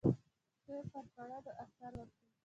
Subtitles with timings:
[0.65, 2.17] دوی پر کړنو اثر وکړي.